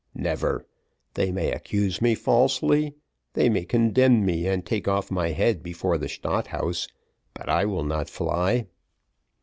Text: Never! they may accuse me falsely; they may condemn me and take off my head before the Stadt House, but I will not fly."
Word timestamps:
Never! 0.15 0.65
they 1.13 1.31
may 1.31 1.51
accuse 1.51 2.01
me 2.01 2.15
falsely; 2.15 2.95
they 3.33 3.49
may 3.49 3.65
condemn 3.65 4.25
me 4.25 4.47
and 4.47 4.65
take 4.65 4.87
off 4.87 5.11
my 5.11 5.29
head 5.29 5.61
before 5.61 5.99
the 5.99 6.09
Stadt 6.09 6.47
House, 6.47 6.87
but 7.35 7.47
I 7.47 7.65
will 7.65 7.83
not 7.83 8.09
fly." 8.09 8.65